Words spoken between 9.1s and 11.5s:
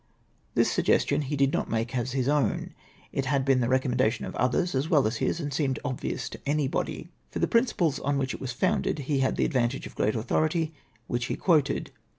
had the advantage of great authority, which he